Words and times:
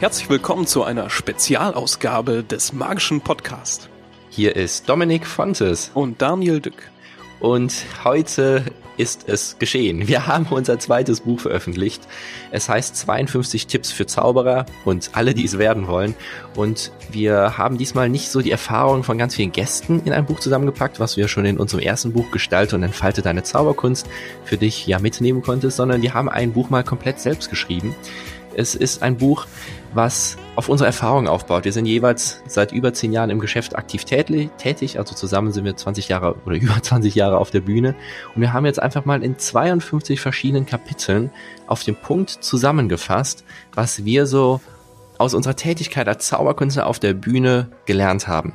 Herzlich 0.00 0.28
willkommen 0.28 0.66
zu 0.66 0.84
einer 0.84 1.10
Spezialausgabe 1.10 2.42
des 2.42 2.72
Magischen 2.72 3.20
Podcast. 3.20 3.88
Hier 4.30 4.56
ist 4.56 4.88
Dominik 4.88 5.26
Fontes. 5.26 5.90
Und 5.94 6.20
Daniel 6.22 6.60
Dück. 6.60 6.91
Und 7.42 7.86
heute 8.04 8.64
ist 8.98 9.28
es 9.28 9.58
geschehen. 9.58 10.06
Wir 10.06 10.28
haben 10.28 10.46
unser 10.46 10.78
zweites 10.78 11.22
Buch 11.22 11.40
veröffentlicht. 11.40 12.06
Es 12.52 12.68
heißt 12.68 12.94
52 12.94 13.66
Tipps 13.66 13.90
für 13.90 14.06
Zauberer 14.06 14.64
und 14.84 15.10
alle, 15.14 15.34
die 15.34 15.44
es 15.44 15.58
werden 15.58 15.88
wollen. 15.88 16.14
Und 16.54 16.92
wir 17.10 17.58
haben 17.58 17.78
diesmal 17.78 18.08
nicht 18.08 18.28
so 18.28 18.42
die 18.42 18.52
Erfahrung 18.52 19.02
von 19.02 19.18
ganz 19.18 19.34
vielen 19.34 19.50
Gästen 19.50 20.02
in 20.04 20.12
ein 20.12 20.24
Buch 20.24 20.38
zusammengepackt, 20.38 21.00
was 21.00 21.16
ja 21.16 21.26
schon 21.26 21.44
in 21.44 21.58
unserem 21.58 21.82
ersten 21.82 22.12
Buch 22.12 22.30
Gestalte 22.30 22.76
und 22.76 22.84
Entfalte 22.84 23.22
deine 23.22 23.42
Zauberkunst 23.42 24.06
für 24.44 24.56
dich 24.56 24.86
ja 24.86 25.00
mitnehmen 25.00 25.42
konntest, 25.42 25.78
sondern 25.78 26.00
wir 26.00 26.14
haben 26.14 26.28
ein 26.28 26.52
Buch 26.52 26.70
mal 26.70 26.84
komplett 26.84 27.18
selbst 27.18 27.50
geschrieben. 27.50 27.96
Es 28.54 28.74
ist 28.74 29.02
ein 29.02 29.16
Buch, 29.16 29.46
was 29.94 30.36
auf 30.56 30.68
unsere 30.68 30.86
Erfahrung 30.86 31.26
aufbaut. 31.26 31.64
Wir 31.64 31.72
sind 31.72 31.86
jeweils 31.86 32.42
seit 32.46 32.72
über 32.72 32.92
zehn 32.92 33.12
Jahren 33.12 33.30
im 33.30 33.38
Geschäft 33.38 33.76
aktiv 33.76 34.04
tätig, 34.04 34.98
also 34.98 35.14
zusammen 35.14 35.52
sind 35.52 35.64
wir 35.64 35.76
20 35.76 36.08
Jahre 36.08 36.36
oder 36.44 36.56
über 36.60 36.80
20 36.80 37.14
Jahre 37.14 37.38
auf 37.38 37.50
der 37.50 37.60
Bühne 37.60 37.94
und 38.34 38.42
wir 38.42 38.52
haben 38.52 38.66
jetzt 38.66 38.80
einfach 38.80 39.04
mal 39.04 39.22
in 39.22 39.38
52 39.38 40.20
verschiedenen 40.20 40.66
Kapiteln 40.66 41.30
auf 41.66 41.82
den 41.84 41.96
Punkt 41.96 42.30
zusammengefasst, 42.30 43.44
was 43.74 44.04
wir 44.04 44.26
so 44.26 44.60
aus 45.18 45.34
unserer 45.34 45.56
Tätigkeit 45.56 46.08
als 46.08 46.26
Zauberkünstler 46.26 46.86
auf 46.86 46.98
der 46.98 47.14
Bühne 47.14 47.68
gelernt 47.86 48.28
haben. 48.28 48.54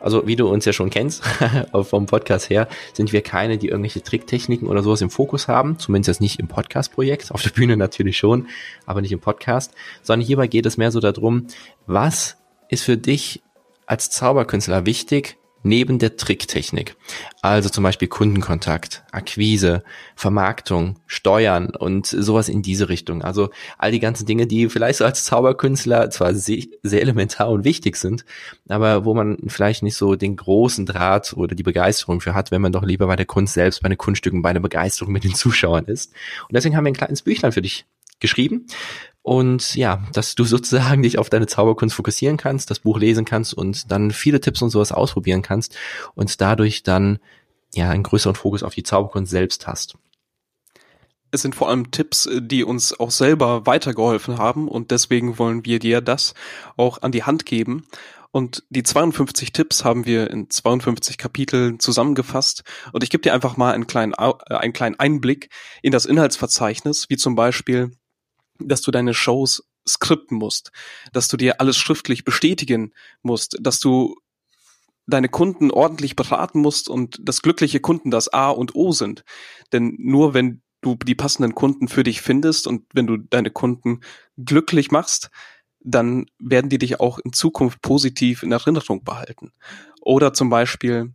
Also 0.00 0.26
wie 0.26 0.36
du 0.36 0.48
uns 0.48 0.64
ja 0.64 0.72
schon 0.72 0.90
kennst 0.90 1.22
vom 1.82 2.06
Podcast 2.06 2.50
her, 2.50 2.68
sind 2.92 3.12
wir 3.12 3.22
keine, 3.22 3.58
die 3.58 3.68
irgendwelche 3.68 4.02
Tricktechniken 4.02 4.68
oder 4.68 4.82
sowas 4.82 5.00
im 5.00 5.10
Fokus 5.10 5.48
haben. 5.48 5.78
Zumindest 5.78 6.08
jetzt 6.08 6.20
nicht 6.20 6.38
im 6.38 6.48
Podcast-Projekt. 6.48 7.32
Auf 7.32 7.42
der 7.42 7.50
Bühne 7.50 7.76
natürlich 7.76 8.18
schon, 8.18 8.48
aber 8.86 9.00
nicht 9.00 9.12
im 9.12 9.20
Podcast. 9.20 9.72
Sondern 10.02 10.26
hierbei 10.26 10.46
geht 10.46 10.66
es 10.66 10.76
mehr 10.76 10.90
so 10.90 11.00
darum, 11.00 11.46
was 11.86 12.36
ist 12.68 12.84
für 12.84 12.96
dich 12.96 13.42
als 13.86 14.10
Zauberkünstler 14.10 14.86
wichtig, 14.86 15.38
neben 15.66 15.98
der 15.98 16.16
Tricktechnik. 16.16 16.96
Also 17.42 17.68
zum 17.68 17.84
Beispiel 17.84 18.08
Kundenkontakt, 18.08 19.04
Akquise, 19.10 19.82
Vermarktung, 20.14 20.96
Steuern 21.06 21.70
und 21.70 22.06
sowas 22.06 22.48
in 22.48 22.62
diese 22.62 22.88
Richtung. 22.88 23.22
Also 23.22 23.50
all 23.76 23.90
die 23.90 24.00
ganzen 24.00 24.26
Dinge, 24.26 24.46
die 24.46 24.68
vielleicht 24.68 24.98
so 24.98 25.04
als 25.04 25.24
Zauberkünstler 25.24 26.10
zwar 26.10 26.34
sehr, 26.34 26.66
elementar 26.84 27.50
und 27.50 27.64
wichtig 27.64 27.96
sind, 27.96 28.24
aber 28.68 29.04
wo 29.04 29.14
man 29.14 29.38
vielleicht 29.48 29.82
nicht 29.82 29.96
so 29.96 30.14
den 30.14 30.36
großen 30.36 30.86
Draht 30.86 31.34
oder 31.34 31.54
die 31.54 31.62
Begeisterung 31.62 32.20
für 32.20 32.34
hat, 32.34 32.50
wenn 32.50 32.62
man 32.62 32.72
doch 32.72 32.84
lieber 32.84 33.06
bei 33.06 33.16
der 33.16 33.26
Kunst 33.26 33.54
selbst, 33.54 33.82
bei 33.82 33.88
den 33.88 33.98
Kunststücken, 33.98 34.42
bei 34.42 34.52
der 34.52 34.60
Begeisterung 34.60 35.12
mit 35.12 35.24
den 35.24 35.34
Zuschauern 35.34 35.84
ist. 35.86 36.12
Und 36.48 36.54
deswegen 36.54 36.76
haben 36.76 36.84
wir 36.84 36.92
ein 36.92 36.96
kleines 36.96 37.22
Büchlein 37.22 37.52
für 37.52 37.62
dich 37.62 37.86
geschrieben. 38.20 38.66
Und 39.26 39.74
ja, 39.74 40.04
dass 40.12 40.36
du 40.36 40.44
sozusagen 40.44 41.02
dich 41.02 41.18
auf 41.18 41.28
deine 41.28 41.48
Zauberkunst 41.48 41.96
fokussieren 41.96 42.36
kannst, 42.36 42.70
das 42.70 42.78
Buch 42.78 42.96
lesen 42.96 43.24
kannst 43.24 43.54
und 43.54 43.90
dann 43.90 44.12
viele 44.12 44.40
Tipps 44.40 44.62
und 44.62 44.70
sowas 44.70 44.92
ausprobieren 44.92 45.42
kannst 45.42 45.76
und 46.14 46.40
dadurch 46.40 46.84
dann 46.84 47.18
ja 47.74 47.90
einen 47.90 48.04
größeren 48.04 48.36
Fokus 48.36 48.62
auf 48.62 48.76
die 48.76 48.84
Zauberkunst 48.84 49.32
selbst 49.32 49.66
hast. 49.66 49.96
Es 51.32 51.42
sind 51.42 51.56
vor 51.56 51.68
allem 51.68 51.90
Tipps, 51.90 52.28
die 52.38 52.62
uns 52.62 53.00
auch 53.00 53.10
selber 53.10 53.66
weitergeholfen 53.66 54.38
haben 54.38 54.68
und 54.68 54.92
deswegen 54.92 55.40
wollen 55.40 55.64
wir 55.64 55.80
dir 55.80 56.00
das 56.02 56.34
auch 56.76 57.02
an 57.02 57.10
die 57.10 57.24
Hand 57.24 57.46
geben. 57.46 57.84
Und 58.30 58.62
die 58.70 58.84
52 58.84 59.52
Tipps 59.52 59.84
haben 59.84 60.06
wir 60.06 60.30
in 60.30 60.50
52 60.50 61.18
Kapiteln 61.18 61.80
zusammengefasst. 61.80 62.62
Und 62.92 63.02
ich 63.02 63.10
gebe 63.10 63.22
dir 63.22 63.34
einfach 63.34 63.56
mal 63.56 63.74
einen 63.74 63.88
kleinen, 63.88 64.12
äh, 64.12 64.54
einen 64.54 64.72
kleinen 64.72 65.00
Einblick 65.00 65.48
in 65.82 65.90
das 65.90 66.06
Inhaltsverzeichnis, 66.06 67.10
wie 67.10 67.16
zum 67.16 67.34
Beispiel 67.34 67.90
dass 68.60 68.82
du 68.82 68.90
deine 68.90 69.14
Shows 69.14 69.68
skripten 69.88 70.38
musst, 70.38 70.72
dass 71.12 71.28
du 71.28 71.36
dir 71.36 71.60
alles 71.60 71.76
schriftlich 71.76 72.24
bestätigen 72.24 72.92
musst, 73.22 73.56
dass 73.60 73.78
du 73.80 74.16
deine 75.06 75.28
Kunden 75.28 75.70
ordentlich 75.70 76.16
beraten 76.16 76.60
musst 76.60 76.88
und 76.88 77.18
dass 77.22 77.42
glückliche 77.42 77.80
Kunden 77.80 78.10
das 78.10 78.28
A 78.32 78.50
und 78.50 78.74
O 78.74 78.92
sind. 78.92 79.24
Denn 79.72 79.96
nur 79.98 80.34
wenn 80.34 80.62
du 80.80 80.96
die 80.96 81.14
passenden 81.14 81.54
Kunden 81.54 81.88
für 81.88 82.02
dich 82.02 82.20
findest 82.20 82.66
und 82.66 82.84
wenn 82.92 83.06
du 83.06 83.16
deine 83.16 83.50
Kunden 83.50 84.00
glücklich 84.36 84.90
machst, 84.90 85.30
dann 85.80 86.26
werden 86.38 86.68
die 86.68 86.78
dich 86.78 86.98
auch 86.98 87.18
in 87.20 87.32
Zukunft 87.32 87.80
positiv 87.80 88.42
in 88.42 88.50
Erinnerung 88.50 89.04
behalten. 89.04 89.52
Oder 90.00 90.34
zum 90.34 90.50
Beispiel, 90.50 91.14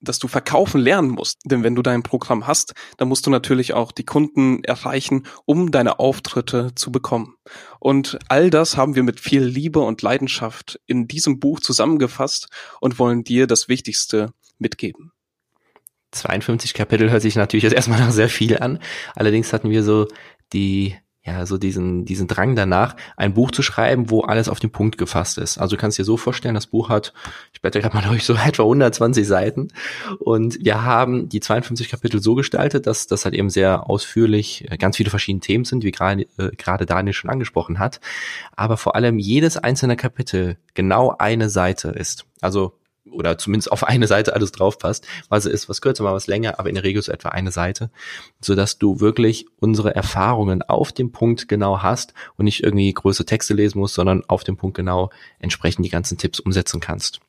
dass 0.00 0.18
du 0.18 0.28
verkaufen 0.28 0.80
lernen 0.80 1.10
musst. 1.10 1.38
Denn 1.44 1.62
wenn 1.62 1.74
du 1.74 1.82
dein 1.82 2.02
Programm 2.02 2.46
hast, 2.46 2.74
dann 2.96 3.08
musst 3.08 3.26
du 3.26 3.30
natürlich 3.30 3.74
auch 3.74 3.92
die 3.92 4.04
Kunden 4.04 4.62
erreichen, 4.64 5.26
um 5.44 5.70
deine 5.70 5.98
Auftritte 5.98 6.74
zu 6.74 6.92
bekommen. 6.92 7.34
Und 7.80 8.18
all 8.28 8.50
das 8.50 8.76
haben 8.76 8.94
wir 8.94 9.02
mit 9.02 9.20
viel 9.20 9.42
Liebe 9.42 9.80
und 9.80 10.02
Leidenschaft 10.02 10.80
in 10.86 11.08
diesem 11.08 11.40
Buch 11.40 11.60
zusammengefasst 11.60 12.48
und 12.80 12.98
wollen 12.98 13.24
dir 13.24 13.46
das 13.46 13.68
Wichtigste 13.68 14.32
mitgeben. 14.58 15.12
52 16.12 16.74
Kapitel 16.74 17.10
hört 17.10 17.22
sich 17.22 17.36
natürlich 17.36 17.64
jetzt 17.64 17.74
erstmal 17.74 18.00
nach 18.00 18.12
sehr 18.12 18.28
viel 18.28 18.58
an. 18.58 18.78
Allerdings 19.14 19.52
hatten 19.52 19.70
wir 19.70 19.82
so 19.82 20.08
die 20.52 20.96
ja, 21.28 21.44
so 21.44 21.58
diesen, 21.58 22.06
diesen 22.06 22.26
Drang 22.26 22.56
danach, 22.56 22.96
ein 23.16 23.34
Buch 23.34 23.50
zu 23.50 23.62
schreiben, 23.62 24.08
wo 24.08 24.22
alles 24.22 24.48
auf 24.48 24.60
den 24.60 24.70
Punkt 24.70 24.96
gefasst 24.96 25.36
ist. 25.36 25.58
Also 25.58 25.76
du 25.76 25.80
kannst 25.80 25.98
dir 25.98 26.04
so 26.04 26.16
vorstellen, 26.16 26.54
das 26.54 26.66
Buch 26.66 26.88
hat, 26.88 27.12
ich 27.52 27.60
blätter 27.60 27.80
gerade 27.80 27.94
mal 27.94 28.02
durch, 28.08 28.24
so 28.24 28.34
etwa 28.34 28.62
120 28.62 29.26
Seiten. 29.26 29.68
Und 30.18 30.58
wir 30.64 30.84
haben 30.84 31.28
die 31.28 31.40
52 31.40 31.90
Kapitel 31.90 32.22
so 32.22 32.34
gestaltet, 32.34 32.86
dass 32.86 33.06
das 33.06 33.24
halt 33.24 33.34
eben 33.34 33.50
sehr 33.50 33.90
ausführlich 33.90 34.70
äh, 34.70 34.78
ganz 34.78 34.96
viele 34.96 35.10
verschiedene 35.10 35.40
Themen 35.40 35.64
sind, 35.64 35.84
wie 35.84 35.90
gerade, 35.90 36.22
äh, 36.38 36.50
gerade 36.56 36.86
Daniel 36.86 37.12
schon 37.12 37.30
angesprochen 37.30 37.78
hat. 37.78 38.00
Aber 38.56 38.76
vor 38.78 38.96
allem 38.96 39.18
jedes 39.18 39.58
einzelne 39.58 39.96
Kapitel 39.96 40.56
genau 40.74 41.14
eine 41.18 41.50
Seite 41.50 41.90
ist. 41.90 42.24
Also 42.40 42.77
oder 43.10 43.38
zumindest 43.38 43.72
auf 43.72 43.84
eine 43.84 44.06
Seite 44.06 44.34
alles 44.34 44.52
drauf 44.52 44.78
passt. 44.78 45.06
Was 45.28 45.46
ist 45.46 45.68
was 45.68 45.80
kürzer, 45.80 46.04
mal 46.04 46.14
was 46.14 46.26
länger, 46.26 46.58
aber 46.58 46.68
in 46.68 46.74
der 46.74 46.84
Regel 46.84 47.02
so 47.02 47.12
etwa 47.12 47.30
eine 47.30 47.50
Seite, 47.50 47.90
so 48.40 48.54
dass 48.54 48.78
du 48.78 49.00
wirklich 49.00 49.46
unsere 49.60 49.94
Erfahrungen 49.94 50.62
auf 50.62 50.92
dem 50.92 51.12
Punkt 51.12 51.48
genau 51.48 51.82
hast 51.82 52.14
und 52.36 52.44
nicht 52.44 52.62
irgendwie 52.62 52.92
große 52.92 53.24
Texte 53.24 53.54
lesen 53.54 53.78
musst, 53.78 53.94
sondern 53.94 54.24
auf 54.26 54.44
dem 54.44 54.56
Punkt 54.56 54.76
genau 54.76 55.10
entsprechend 55.38 55.84
die 55.84 55.90
ganzen 55.90 56.18
Tipps 56.18 56.40
umsetzen 56.40 56.80
kannst. 56.80 57.20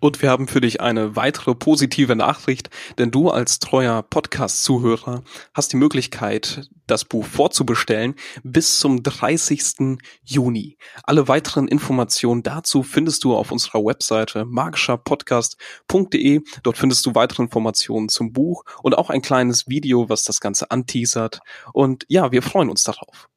Und 0.00 0.22
wir 0.22 0.30
haben 0.30 0.48
für 0.48 0.60
dich 0.60 0.80
eine 0.80 1.16
weitere 1.16 1.54
positive 1.54 2.16
Nachricht, 2.16 2.70
denn 2.98 3.10
du 3.10 3.30
als 3.30 3.58
treuer 3.58 4.02
Podcast-Zuhörer 4.02 5.22
hast 5.54 5.72
die 5.72 5.76
Möglichkeit, 5.76 6.68
das 6.86 7.04
Buch 7.04 7.24
vorzubestellen 7.24 8.14
bis 8.42 8.78
zum 8.78 9.02
30. 9.02 9.98
Juni. 10.24 10.76
Alle 11.04 11.28
weiteren 11.28 11.68
Informationen 11.68 12.42
dazu 12.42 12.82
findest 12.82 13.24
du 13.24 13.34
auf 13.34 13.52
unserer 13.52 13.84
Webseite 13.84 14.44
magischerpodcast.de. 14.44 16.40
Dort 16.62 16.76
findest 16.76 17.06
du 17.06 17.14
weitere 17.14 17.42
Informationen 17.42 18.08
zum 18.08 18.32
Buch 18.32 18.64
und 18.82 18.96
auch 18.96 19.10
ein 19.10 19.22
kleines 19.22 19.68
Video, 19.68 20.08
was 20.08 20.24
das 20.24 20.40
Ganze 20.40 20.70
anteasert. 20.70 21.40
Und 21.72 22.04
ja, 22.08 22.32
wir 22.32 22.42
freuen 22.42 22.70
uns 22.70 22.82
darauf. 22.82 23.28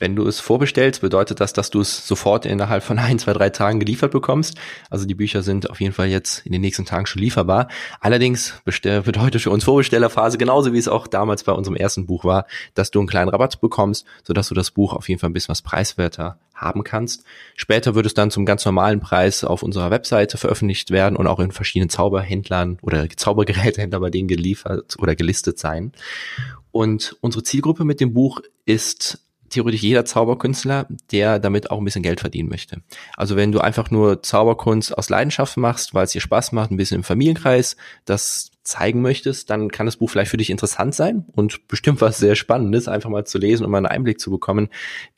Wenn 0.00 0.16
du 0.16 0.26
es 0.26 0.40
vorbestellst, 0.40 1.02
bedeutet 1.02 1.40
das, 1.40 1.52
dass 1.52 1.68
du 1.68 1.82
es 1.82 2.06
sofort 2.06 2.46
innerhalb 2.46 2.82
von 2.82 2.98
ein, 2.98 3.18
zwei, 3.18 3.34
drei 3.34 3.50
Tagen 3.50 3.80
geliefert 3.80 4.12
bekommst. 4.12 4.56
Also 4.88 5.04
die 5.04 5.14
Bücher 5.14 5.42
sind 5.42 5.68
auf 5.68 5.78
jeden 5.78 5.92
Fall 5.92 6.08
jetzt 6.08 6.46
in 6.46 6.52
den 6.52 6.62
nächsten 6.62 6.86
Tagen 6.86 7.04
schon 7.04 7.20
lieferbar. 7.20 7.68
Allerdings 8.00 8.54
bedeutet 8.64 9.42
für 9.42 9.50
uns 9.50 9.64
Vorbestellerphase 9.64 10.38
genauso 10.38 10.72
wie 10.72 10.78
es 10.78 10.88
auch 10.88 11.06
damals 11.06 11.44
bei 11.44 11.52
unserem 11.52 11.76
ersten 11.76 12.06
Buch 12.06 12.24
war, 12.24 12.46
dass 12.72 12.90
du 12.90 12.98
einen 12.98 13.08
kleinen 13.08 13.28
Rabatt 13.28 13.60
bekommst, 13.60 14.06
sodass 14.24 14.48
du 14.48 14.54
das 14.54 14.70
Buch 14.70 14.94
auf 14.94 15.06
jeden 15.10 15.20
Fall 15.20 15.28
ein 15.28 15.34
bisschen 15.34 15.52
was 15.52 15.60
preiswerter 15.60 16.38
haben 16.54 16.82
kannst. 16.82 17.24
Später 17.54 17.94
wird 17.94 18.06
es 18.06 18.14
dann 18.14 18.30
zum 18.30 18.46
ganz 18.46 18.64
normalen 18.64 19.00
Preis 19.00 19.44
auf 19.44 19.62
unserer 19.62 19.90
Webseite 19.90 20.38
veröffentlicht 20.38 20.90
werden 20.92 21.14
und 21.14 21.26
auch 21.26 21.40
in 21.40 21.52
verschiedenen 21.52 21.90
Zauberhändlern 21.90 22.78
oder 22.80 23.06
Zaubergerätehändlern 23.06 24.00
bei 24.00 24.10
denen 24.10 24.28
geliefert 24.28 24.96
oder 24.98 25.14
gelistet 25.14 25.58
sein. 25.58 25.92
Und 26.72 27.16
unsere 27.20 27.42
Zielgruppe 27.42 27.84
mit 27.84 28.00
dem 28.00 28.14
Buch 28.14 28.40
ist 28.64 29.18
theoretisch 29.50 29.82
jeder 29.82 30.04
Zauberkünstler, 30.04 30.86
der 31.10 31.38
damit 31.38 31.70
auch 31.70 31.78
ein 31.78 31.84
bisschen 31.84 32.02
Geld 32.02 32.20
verdienen 32.20 32.48
möchte. 32.48 32.82
Also 33.16 33.36
wenn 33.36 33.52
du 33.52 33.60
einfach 33.60 33.90
nur 33.90 34.22
Zauberkunst 34.22 34.96
aus 34.96 35.10
Leidenschaft 35.10 35.56
machst, 35.56 35.92
weil 35.94 36.04
es 36.04 36.12
dir 36.12 36.20
Spaß 36.20 36.52
macht, 36.52 36.70
ein 36.70 36.76
bisschen 36.76 36.96
im 36.96 37.04
Familienkreis 37.04 37.76
das 38.04 38.50
zeigen 38.62 39.02
möchtest, 39.02 39.50
dann 39.50 39.70
kann 39.70 39.86
das 39.86 39.96
Buch 39.96 40.10
vielleicht 40.10 40.30
für 40.30 40.36
dich 40.36 40.50
interessant 40.50 40.94
sein 40.94 41.24
und 41.32 41.66
bestimmt 41.66 42.00
was 42.00 42.18
sehr 42.18 42.36
Spannendes, 42.36 42.88
einfach 42.88 43.10
mal 43.10 43.26
zu 43.26 43.38
lesen 43.38 43.64
und 43.64 43.70
mal 43.70 43.78
einen 43.78 43.86
Einblick 43.86 44.20
zu 44.20 44.30
bekommen, 44.30 44.68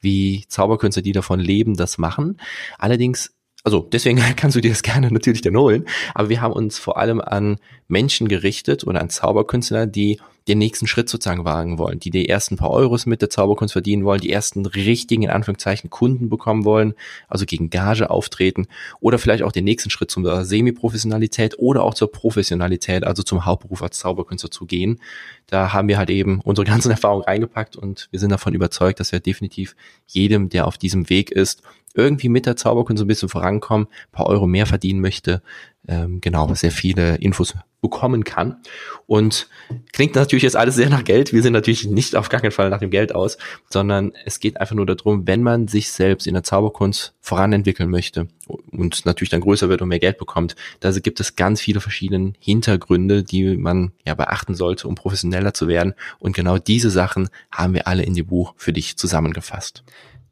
wie 0.01 0.45
Zauberkünstler, 0.49 1.03
die 1.03 1.13
davon 1.13 1.41
leben, 1.41 1.77
das 1.77 1.99
machen. 1.99 2.41
Allerdings 2.79 3.35
also 3.65 3.89
deswegen 3.93 4.19
kannst 4.37 4.57
du 4.57 4.61
dir 4.61 4.71
das 4.71 4.83
gerne 4.83 5.11
natürlich 5.11 5.43
dann 5.43 5.57
holen. 5.57 5.87
Aber 6.15 6.29
wir 6.29 6.41
haben 6.41 6.53
uns 6.53 6.79
vor 6.79 6.99
allem 6.99 7.21
an 7.21 7.59
Menschen 7.89 8.29
gerichtet 8.29 8.85
oder 8.87 9.01
an 9.01 9.11
Zauberkünstler, 9.11 9.87
die 9.87 10.19
den 10.49 10.59
nächsten 10.59 10.87
Schritt 10.87 11.09
sozusagen 11.09 11.45
wagen 11.45 11.79
wollen, 11.79 12.01
die 12.01 12.11
die 12.11 12.29
ersten 12.29 12.57
paar 12.57 12.71
Euros 12.71 13.07
mit 13.07 13.23
der 13.23 13.31
Zauberkunst 13.31 13.73
verdienen 13.73 14.05
wollen, 14.05 14.21
die 14.21 14.33
ersten 14.33 14.67
richtigen, 14.67 15.23
in 15.23 15.31
Anführungszeichen, 15.31 15.91
Kunden 15.91 16.29
bekommen 16.29 16.65
wollen, 16.65 16.95
also 17.29 17.47
gegen 17.47 17.71
Gage 17.71 18.11
auftreten 18.11 18.67
oder 19.01 19.19
vielleicht 19.19 19.43
auch 19.45 19.53
den 19.53 19.65
nächsten 19.65 19.91
Schritt 19.91 20.11
zur 20.11 20.45
Semi-Professionalität 20.45 21.59
oder 21.59 21.85
auch 21.85 21.95
zur 21.95 22.11
Professionalität, 22.11 23.05
also 23.05 23.23
zum 23.23 23.47
Hauptberuf 23.47 23.83
als 23.83 23.99
Zauberkünstler 23.99 24.51
zu 24.51 24.67
gehen. 24.67 25.01
Da 25.47 25.73
haben 25.73 25.89
wir 25.89 25.99
halt 25.99 26.11
eben 26.11 26.41
unsere 26.43 26.67
ganzen 26.67 26.91
Erfahrungen 26.91 27.25
reingepackt 27.25 27.77
und 27.77 28.09
wir 28.11 28.19
sind 28.19 28.31
davon 28.31 28.55
überzeugt, 28.55 29.01
dass 29.01 29.13
wir 29.13 29.21
definitiv 29.21 29.77
jedem, 30.07 30.49
der 30.49 30.67
auf 30.67 30.77
diesem 30.77 31.09
Weg 31.09 31.31
ist, 31.31 31.63
irgendwie 31.95 32.29
mit 32.29 32.47
der 32.47 32.57
Zauberkunst 32.57 32.99
so 32.99 33.05
ein 33.05 33.09
bisschen 33.09 33.29
vorankommen, 33.29 33.89
paar 34.13 34.27
Euro 34.27 34.47
mehr 34.47 34.67
verdienen 34.67 35.01
möchte, 35.01 35.43
ähm, 35.89 36.21
genau, 36.21 36.53
sehr 36.55 36.71
viele 36.71 37.17
Infos 37.17 37.55
bekommen 37.81 38.23
kann. 38.23 38.59
Und 39.07 39.49
klingt 39.93 40.15
natürlich 40.15 40.45
jetzt 40.45 40.57
alles 40.57 40.77
sehr 40.77 40.89
nach 40.89 41.03
Geld. 41.03 41.33
Wir 41.33 41.43
sind 41.43 41.53
natürlich 41.53 41.85
nicht 41.87 42.15
auf 42.15 42.29
gar 42.29 42.41
keinen 42.41 42.53
Fall 42.53 42.71
nach 42.71 42.79
dem 42.79 42.91
Geld 42.91 43.13
aus, 43.13 43.37
sondern 43.69 44.13
es 44.25 44.39
geht 44.39 44.61
einfach 44.61 44.77
nur 44.77 44.87
darum, 44.87 45.27
wenn 45.27 45.43
man 45.43 45.67
sich 45.67 45.91
selbst 45.91 46.29
in 46.29 46.35
der 46.35 46.45
Zauberkunst 46.45 47.15
voranentwickeln 47.21 47.91
möchte 47.91 48.29
und 48.71 49.05
natürlich 49.05 49.31
dann 49.31 49.41
größer 49.41 49.69
wird 49.69 49.83
und 49.83 49.89
mehr 49.89 49.99
Geld 49.99 50.19
bekommt, 50.19 50.55
da 50.79 50.93
gibt 50.93 51.19
es 51.19 51.35
ganz 51.35 51.61
viele 51.61 51.81
verschiedene 51.81 52.35
Hintergründe, 52.39 53.25
die 53.25 53.57
man 53.57 53.91
ja 54.07 54.15
beachten 54.15 54.55
sollte, 54.55 54.87
um 54.87 54.95
professioneller 54.95 55.53
zu 55.53 55.67
werden. 55.67 55.95
Und 56.21 56.37
genau 56.37 56.59
diese 56.59 56.91
Sachen 56.91 57.29
haben 57.51 57.75
wir 57.75 57.89
alle 57.89 58.05
in 58.05 58.15
dem 58.15 58.27
Buch 58.27 58.55
für 58.57 58.73
dich 58.73 58.97
zusammengefasst 58.97 59.83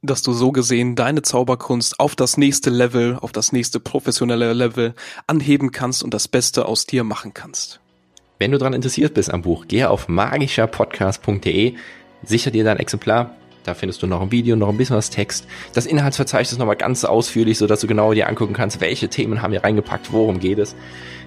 dass 0.02 0.22
du 0.22 0.32
so 0.32 0.52
gesehen 0.52 0.96
deine 0.96 1.22
Zauberkunst 1.22 2.00
auf 2.00 2.16
das 2.16 2.36
nächste 2.36 2.70
Level, 2.70 3.18
auf 3.20 3.32
das 3.32 3.52
nächste 3.52 3.80
professionelle 3.80 4.52
Level 4.52 4.94
anheben 5.26 5.72
kannst 5.72 6.02
und 6.02 6.14
das 6.14 6.28
Beste 6.28 6.66
aus 6.66 6.86
dir 6.86 7.04
machen 7.04 7.34
kannst. 7.34 7.80
Wenn 8.38 8.52
du 8.52 8.58
daran 8.58 8.72
interessiert 8.72 9.14
bist 9.14 9.30
am 9.30 9.42
Buch, 9.42 9.68
gehe 9.68 9.90
auf 9.90 10.08
magischerpodcast.de, 10.08 11.74
sicher 12.22 12.50
dir 12.50 12.64
dein 12.64 12.78
Exemplar. 12.78 13.36
Da 13.64 13.74
findest 13.74 14.02
du 14.02 14.06
noch 14.06 14.22
ein 14.22 14.30
Video, 14.30 14.56
noch 14.56 14.68
ein 14.68 14.76
bisschen 14.76 14.96
was 14.96 15.10
Text. 15.10 15.46
Das 15.74 15.86
Inhaltsverzeichnis 15.86 16.58
nochmal 16.58 16.76
ganz 16.76 17.04
ausführlich, 17.04 17.58
sodass 17.58 17.80
du 17.80 17.86
genau 17.86 18.14
dir 18.14 18.28
angucken 18.28 18.54
kannst, 18.54 18.80
welche 18.80 19.08
Themen 19.08 19.42
haben 19.42 19.52
wir 19.52 19.62
reingepackt, 19.62 20.12
worum 20.12 20.40
geht 20.40 20.58
es. 20.58 20.74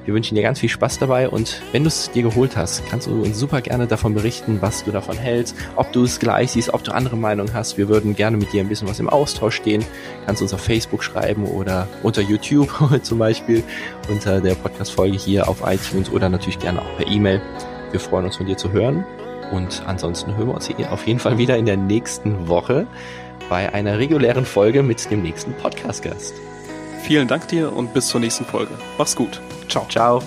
Wir 0.06 0.14
wünschen 0.14 0.36
dir 0.36 0.42
ganz 0.42 0.60
viel 0.60 0.68
Spaß 0.68 1.00
dabei 1.00 1.30
und 1.30 1.62
wenn 1.72 1.84
du 1.84 1.88
es 1.88 2.12
dir 2.12 2.24
geholt 2.24 2.58
hast, 2.58 2.86
kannst 2.90 3.08
du 3.08 3.22
uns 3.22 3.40
super 3.40 3.62
gerne 3.62 3.88
davon 3.88 4.14
berichten, 4.14 4.58
was 4.60 4.84
du 4.84 4.92
davon 4.92 5.18
hältst, 5.18 5.56
ob 5.78 5.94
du 5.94 6.04
es 6.04 6.20
gleich 6.20 6.52
siehst, 6.52 6.74
ob 6.74 6.84
du 6.84 6.92
andere 6.92 7.16
Meinungen 7.16 7.54
hast. 7.54 7.78
Wir 7.78 7.88
würden 7.88 8.14
gerne 8.14 8.36
mit 8.36 8.52
dir 8.52 8.62
ein 8.62 8.68
bisschen 8.68 8.90
was 8.90 9.00
im 9.00 9.08
Austausch 9.08 9.56
stehen. 9.56 9.86
Kannst 10.26 10.42
uns 10.42 10.54
auf 10.54 10.62
Facebook 10.62 11.04
schreiben 11.04 11.46
oder 11.46 11.88
unter 12.02 12.22
YouTube 12.22 12.70
zum 13.04 13.20
Beispiel, 13.20 13.64
unter 14.10 14.42
der 14.42 14.56
Podcast-Folge 14.56 15.18
hier 15.18 15.48
auf 15.48 15.64
iTunes 15.66 16.12
oder 16.12 16.28
natürlich 16.28 16.60
gerne 16.60 16.82
auch 16.82 16.98
per 16.98 17.08
E-Mail. 17.08 17.42
Wir 17.92 18.00
freuen 18.02 18.26
uns 18.26 18.36
von 18.36 18.46
dir 18.46 18.58
zu 18.58 18.74
hören 18.74 19.06
und 19.52 19.84
ansonsten 19.86 20.36
hören 20.36 20.48
wir 20.48 20.56
uns 20.56 20.68
hier 20.68 20.92
auf 20.92 21.06
jeden 21.08 21.20
Fall 21.20 21.38
wieder 21.38 21.58
in 21.58 21.66
der 21.66 21.78
nächsten 21.78 22.48
Woche 22.48 22.88
bei 23.50 23.74
einer 23.74 24.00
regulären 24.00 24.46
Folge 24.46 24.84
mit 24.84 25.10
dem 25.12 25.22
nächsten 25.22 25.54
Podcast-Gast. 25.54 26.34
Vielen 27.04 27.28
Dank 27.28 27.48
dir 27.50 27.74
und 27.74 27.94
bis 27.94 28.08
zur 28.08 28.22
nächsten 28.22 28.46
Folge. 28.46 28.72
Mach's 28.98 29.16
gut. 29.16 29.42
Ciao. 29.68 29.86
Ciao. 29.90 30.24